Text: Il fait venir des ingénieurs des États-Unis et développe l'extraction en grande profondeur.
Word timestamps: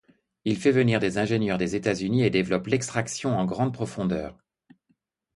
Il 0.45 0.57
fait 0.57 0.71
venir 0.71 0.99
des 0.99 1.19
ingénieurs 1.19 1.59
des 1.59 1.75
États-Unis 1.75 2.23
et 2.23 2.31
développe 2.31 2.65
l'extraction 2.65 3.37
en 3.37 3.45
grande 3.45 3.71
profondeur. 3.71 4.35